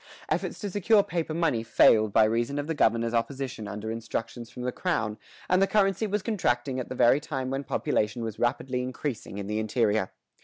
[0.29, 4.63] Efforts to secure paper money failed by reason of the governor's opposition under instructions from
[4.63, 5.15] the crown,
[5.47, 9.45] and the currency was contracting at the very time when population was rapidly increasing in
[9.45, 10.11] the interior.